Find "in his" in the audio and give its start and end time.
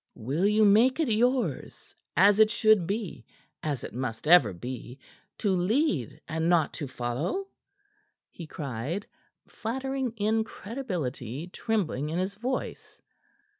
12.09-12.33